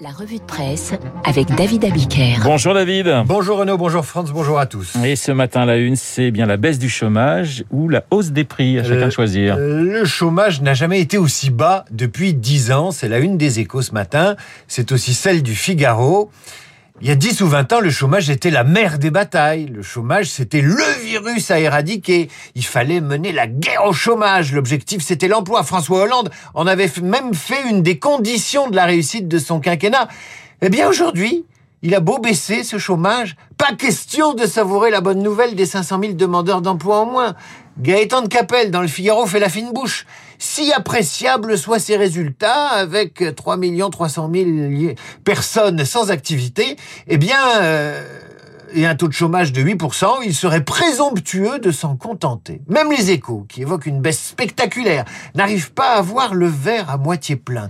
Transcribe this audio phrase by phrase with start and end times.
[0.00, 0.92] La revue de presse
[1.24, 2.36] avec David Abiker.
[2.44, 3.22] Bonjour David.
[3.24, 4.94] Bonjour Renaud, bonjour France, bonjour à tous.
[5.02, 8.44] Et ce matin, la une, c'est bien la baisse du chômage ou la hausse des
[8.44, 9.56] prix, à chacun de choisir.
[9.58, 13.58] Euh, Le chômage n'a jamais été aussi bas depuis 10 ans, c'est la une des
[13.60, 14.36] échos ce matin,
[14.68, 16.30] c'est aussi celle du Figaro.
[17.02, 19.66] Il y a 10 ou 20 ans, le chômage était la mère des batailles.
[19.66, 22.30] Le chômage, c'était le virus à éradiquer.
[22.54, 24.54] Il fallait mener la guerre au chômage.
[24.54, 25.62] L'objectif, c'était l'emploi.
[25.62, 30.08] François Hollande en avait même fait une des conditions de la réussite de son quinquennat.
[30.62, 31.44] Eh bien, aujourd'hui,
[31.82, 36.00] il a beau baisser ce chômage, pas question de savourer la bonne nouvelle des 500
[36.00, 37.34] 000 demandeurs d'emploi en moins.
[37.78, 40.06] Gaëtan de Capelle dans le Figaro fait la fine bouche.
[40.38, 43.58] Si appréciables soient ces résultats, avec 3
[43.90, 44.94] 300 000
[45.24, 46.76] personnes sans activité,
[47.06, 48.02] eh bien, euh,
[48.72, 52.60] et un taux de chômage de 8%, il serait présomptueux de s'en contenter.
[52.68, 56.96] Même les échos, qui évoquent une baisse spectaculaire, n'arrivent pas à voir le verre à
[56.96, 57.68] moitié plein.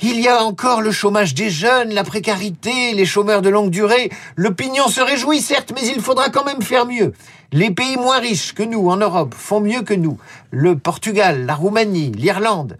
[0.00, 4.10] Il y a encore le chômage des jeunes, la précarité, les chômeurs de longue durée.
[4.36, 7.12] L'opinion se réjouit, certes, mais il faudra quand même faire mieux.
[7.52, 10.18] Les pays moins riches que nous en Europe font mieux que nous.
[10.50, 12.76] Le Portugal, la Roumanie, l'Irlande.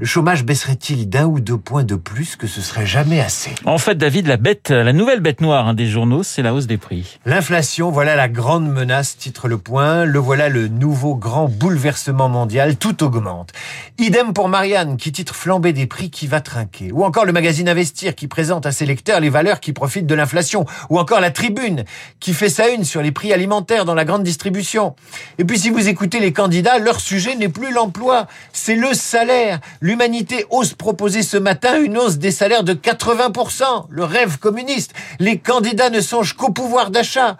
[0.00, 3.50] Le chômage baisserait-il d'un ou deux points de plus que ce serait jamais assez?
[3.64, 6.68] En fait, David, la bête, la nouvelle bête noire hein, des journaux, c'est la hausse
[6.68, 7.18] des prix.
[7.26, 10.04] L'inflation, voilà la grande menace, titre le point.
[10.04, 12.76] Le voilà le nouveau grand bouleversement mondial.
[12.76, 13.50] Tout augmente.
[13.98, 16.92] Idem pour Marianne, qui titre flambée des prix qui va trinquer.
[16.92, 20.14] Ou encore le magazine Investir, qui présente à ses lecteurs les valeurs qui profitent de
[20.14, 20.64] l'inflation.
[20.90, 21.82] Ou encore la Tribune,
[22.20, 24.94] qui fait sa une sur les prix alimentaires dans la grande distribution.
[25.38, 29.58] Et puis si vous écoutez les candidats, leur sujet n'est plus l'emploi, c'est le salaire.
[29.92, 34.92] L'humanité ose proposer ce matin une hausse des salaires de 80%, le rêve communiste.
[35.18, 37.38] Les candidats ne songent qu'au pouvoir d'achat.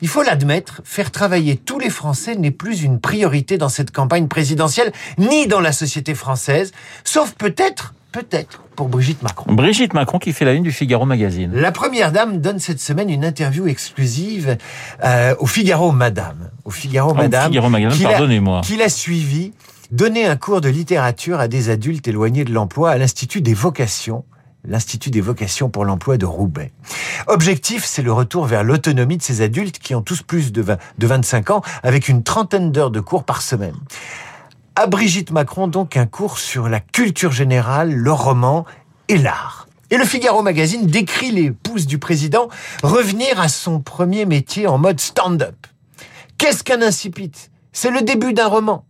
[0.00, 4.28] Il faut l'admettre, faire travailler tous les Français n'est plus une priorité dans cette campagne
[4.28, 6.72] présidentielle, ni dans la société française,
[7.04, 9.52] sauf peut-être, peut-être, pour Brigitte Macron.
[9.52, 11.52] Brigitte Macron qui fait la une du Figaro Magazine.
[11.54, 14.56] La première dame donne cette semaine une interview exclusive
[15.04, 16.48] euh, au Figaro Madame.
[16.64, 17.48] Au Figaro Ah, au Madame.
[17.50, 18.62] Figaro a- pardonnez-moi.
[18.64, 19.52] Qu'il a suivi
[19.90, 24.24] donner un cours de littérature à des adultes éloignés de l'emploi à l'Institut des vocations,
[24.64, 26.70] l'Institut des vocations pour l'emploi de Roubaix.
[27.26, 30.78] Objectif, c'est le retour vers l'autonomie de ces adultes qui ont tous plus de, 20
[30.98, 33.76] de 25 ans, avec une trentaine d'heures de cours par semaine.
[34.76, 38.64] À Brigitte Macron, donc, un cours sur la culture générale, le roman
[39.08, 39.66] et l'art.
[39.90, 42.48] Et le Figaro Magazine décrit l'épouse du président
[42.84, 45.66] revenir à son premier métier en mode stand-up.
[46.38, 47.32] Qu'est-ce qu'un incipit?
[47.72, 48.84] C'est le début d'un roman.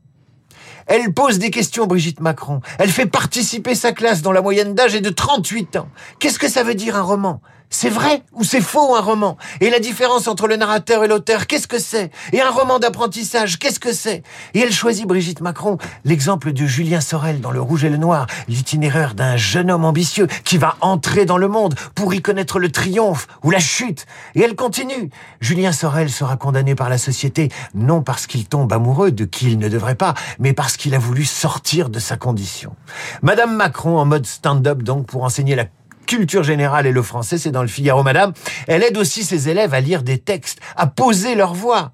[0.90, 2.62] Elle pose des questions, Brigitte Macron.
[2.80, 5.88] Elle fait participer sa classe dont la moyenne d'âge est de 38 ans.
[6.18, 7.40] Qu'est-ce que ça veut dire un roman?
[7.72, 9.36] C'est vrai ou c'est faux un roman?
[9.60, 12.10] Et la différence entre le narrateur et l'auteur, qu'est-ce que c'est?
[12.32, 14.24] Et un roman d'apprentissage, qu'est-ce que c'est?
[14.54, 18.26] Et elle choisit, Brigitte Macron, l'exemple de Julien Sorel dans Le Rouge et le Noir,
[18.48, 22.72] l'itinéraire d'un jeune homme ambitieux qui va entrer dans le monde pour y connaître le
[22.72, 24.04] triomphe ou la chute.
[24.34, 25.08] Et elle continue.
[25.40, 29.58] Julien Sorel sera condamné par la société, non parce qu'il tombe amoureux de qui il
[29.58, 32.74] ne devrait pas, mais parce qu'il a voulu sortir de sa condition.
[33.22, 35.66] Madame Macron en mode stand-up donc pour enseigner la
[36.10, 38.32] culture générale et le français, c'est dans le Figaro Madame.
[38.66, 41.92] Elle aide aussi ses élèves à lire des textes, à poser leur voix.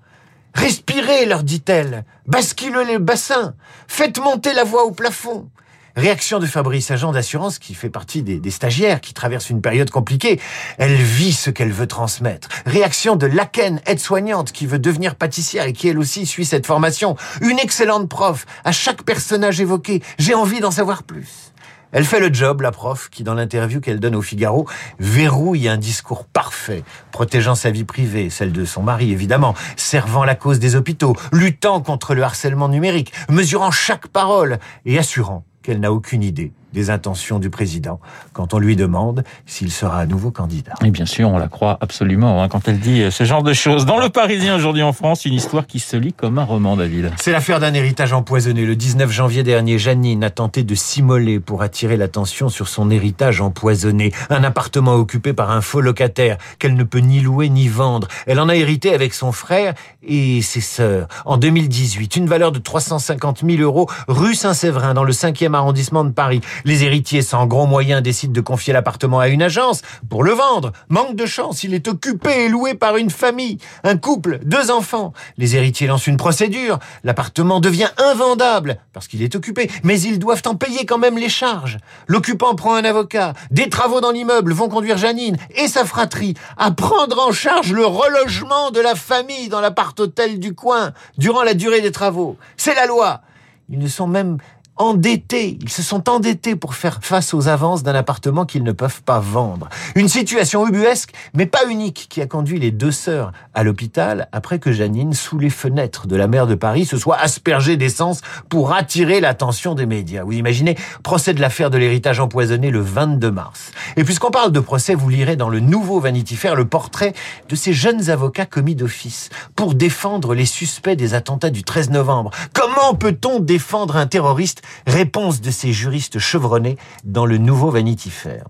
[0.55, 2.07] Respirez, leur dit-elle.
[2.27, 3.55] Basculez les bassins.
[3.87, 5.51] Faites monter la voix au plafond.
[5.97, 9.91] Réaction de Fabrice, agent d'assurance qui fait partie des, des stagiaires qui traversent une période
[9.91, 10.41] compliquée.
[10.79, 12.49] Elle vit ce qu'elle veut transmettre.
[12.65, 17.17] Réaction de Laken, aide-soignante qui veut devenir pâtissière et qui elle aussi suit cette formation.
[17.43, 18.47] Une excellente prof.
[18.65, 21.53] À chaque personnage évoqué, j'ai envie d'en savoir plus.
[21.93, 25.77] Elle fait le job, la prof, qui dans l'interview qu'elle donne au Figaro, verrouille un
[25.77, 26.83] discours parfait,
[27.13, 31.81] protégeant sa vie privée, celle de son mari évidemment, servant la cause des hôpitaux, luttant
[31.81, 37.39] contre le harcèlement numérique, mesurant chaque parole et assurant qu'elle n'a aucune idée des intentions
[37.39, 38.01] du président
[38.35, 40.75] quand on lui demande s'il sera à nouveau candidat.
[40.85, 43.87] Et bien sûr, on la croit absolument hein, quand elle dit ce genre de choses.
[43.87, 47.13] Dans Le Parisien aujourd'hui en France, une histoire qui se lit comme un roman, David.
[47.17, 48.67] C'est l'affaire d'un héritage empoisonné.
[48.67, 53.41] Le 19 janvier dernier, Janine a tenté de s'immoler pour attirer l'attention sur son héritage
[53.41, 54.13] empoisonné.
[54.29, 58.07] Un appartement occupé par un faux locataire qu'elle ne peut ni louer ni vendre.
[58.27, 59.73] Elle en a hérité avec son frère
[60.07, 61.09] et ses sœurs.
[61.25, 66.11] En 2018, une valeur de 350 000 euros, rue Saint-Séverin, dans le 5e arrondissement de
[66.11, 66.43] Paris.
[66.67, 70.73] Les héritiers sans gros moyens décident de confier l'appartement à une agence pour le vendre.
[70.89, 75.13] Manque de chance, il est occupé et loué par une famille, un couple, deux enfants.
[75.39, 76.81] Les héritiers lancent une procédure.
[77.05, 81.29] L'appartement devient invendable parce qu'il est occupé, mais ils doivent en payer quand même les
[81.29, 81.79] charges.
[82.09, 83.35] L'occupant prend un avocat.
[83.53, 87.87] Des travaux dans l'immeuble vont conduire Janine et sa fratrie à prendre en charge le
[87.87, 92.37] relogement de la famille dans l'appart-hôtel du coin durant la durée des travaux.
[92.57, 93.21] C'est la loi.
[93.69, 94.39] Ils ne sont même
[94.77, 95.59] endettés.
[95.63, 99.21] Ils se sont endettés pour faire face aux avances d'un appartement qu'ils ne peuvent pas
[99.21, 99.69] vendre.
[99.95, 104.59] Une situation ubuesque, mais pas unique, qui a conduit les deux sœurs à l'hôpital après
[104.59, 108.73] que Janine, sous les fenêtres de la maire de Paris, se soit aspergée d'essence pour
[108.73, 110.25] attirer l'attention des médias.
[110.25, 113.73] Vous imaginez, procès de l'affaire de l'héritage empoisonné le 22 mars.
[113.99, 117.15] Et puisqu'on parle de procès, vous lirez dans le nouveau Vanity Fair le portrait
[117.49, 122.31] de ces jeunes avocats commis d'office pour défendre les suspects des attentats du 13 novembre.
[122.53, 124.61] Comment peut-on défendre un terroriste?
[124.87, 128.45] Réponse de ces juristes chevronnés dans le nouveau Vanity Fair.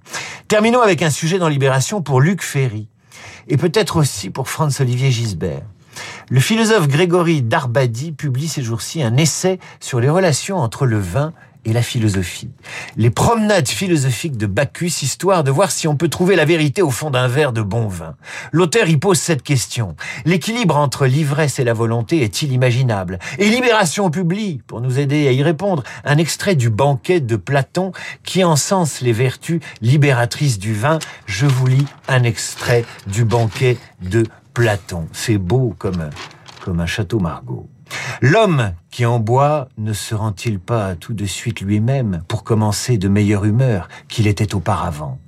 [0.49, 2.89] Terminons avec un sujet dans Libération pour Luc Ferry
[3.47, 5.63] et peut-être aussi pour Franz-Olivier Gisbert.
[6.29, 11.33] Le philosophe Grégory Darbadi publie ces jours-ci un essai sur les relations entre le vin
[11.67, 12.49] et la philosophie.
[12.97, 16.91] Les promenades philosophiques de Bacchus, histoire de voir si on peut trouver la vérité au
[16.91, 18.15] fond d'un verre de bon vin.
[18.53, 19.97] L'auteur y pose cette question.
[20.25, 23.19] L'équilibre entre l'ivresse et la volonté est-il imaginable?
[23.39, 27.93] Et Libération publie, pour nous aider à y répondre, un extrait du banquet de Platon
[28.23, 31.01] qui encense les vertus libératrices du vin.
[31.27, 34.25] Je vous lis un extrait du banquet de
[34.55, 35.09] Platon.
[35.13, 36.11] C'est beau comme,
[36.65, 37.69] comme un château Margaux.
[38.21, 43.09] L'homme qui en boit ne se rend-il pas tout de suite lui-même pour commencer de
[43.09, 45.19] meilleure humeur qu'il était auparavant?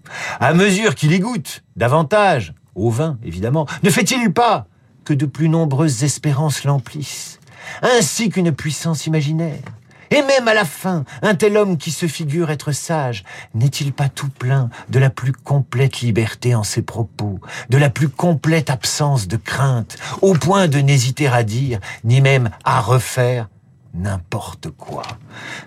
[0.41, 4.67] À mesure qu'il y goûte davantage, au vin évidemment, ne fait-il pas
[5.05, 7.41] que de plus nombreuses espérances l'emplissent,
[7.83, 9.63] ainsi qu'une puissance imaginaire
[10.11, 13.25] et même à la fin, un tel homme qui se figure être sage,
[13.55, 17.41] n'est-il pas tout plein de la plus complète liberté en ses propos,
[17.71, 22.51] de la plus complète absence de crainte, au point de n'hésiter à dire, ni même
[22.65, 23.49] à refaire
[23.99, 25.03] n'importe quoi.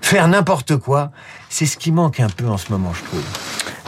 [0.02, 1.12] Faire n'importe quoi,
[1.50, 3.24] c'est ce qui manque un peu en ce moment, je trouve.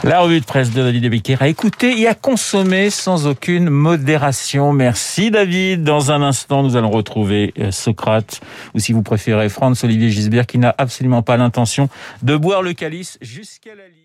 [0.02, 4.72] La revue de presse de David Abiker à écouter et à consommer sans aucune modération.
[4.72, 5.82] Merci David.
[5.82, 8.40] Dans un instant, nous allons retrouver euh, Socrate,
[8.74, 11.88] ou si vous préférez, Franz Olivier Gisbert, qui n'a absolument pas l'intention
[12.22, 14.03] de boire le calice jusqu'à la ligne.